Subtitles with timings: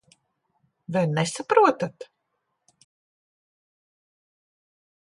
[0.93, 1.95] Vai nesaprotat?